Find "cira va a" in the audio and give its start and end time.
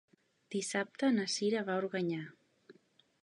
1.35-1.83